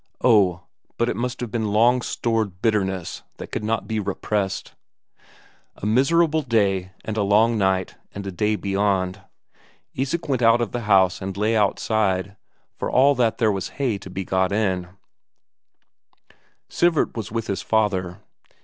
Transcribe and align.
Oh, 0.23 0.61
but 0.97 1.09
it 1.09 1.15
must 1.15 1.41
have 1.41 1.51
been 1.51 1.67
long 1.71 2.01
stored 2.01 2.59
bitterness 2.59 3.21
that 3.37 3.53
would 3.53 3.63
not 3.63 3.87
be 3.87 3.99
repressed. 3.99 4.73
A 5.75 5.85
miserable 5.85 6.41
day, 6.41 6.93
and 7.05 7.17
a 7.17 7.21
long 7.21 7.55
night, 7.55 7.97
and 8.15 8.25
a 8.25 8.31
day 8.31 8.55
beyond. 8.55 9.21
Isak 9.93 10.27
went 10.27 10.41
out 10.41 10.59
of 10.59 10.71
the 10.71 10.85
house 10.89 11.21
and 11.21 11.37
lay 11.37 11.55
outside, 11.55 12.35
for 12.79 12.89
all 12.89 13.13
that 13.13 13.37
there 13.37 13.51
was 13.51 13.69
hay 13.77 13.99
to 13.99 14.09
be 14.09 14.25
got 14.25 14.51
in; 14.51 14.87
Sivert 16.67 17.15
was 17.15 17.31
with 17.31 17.45
his 17.45 17.61
father. 17.61 18.21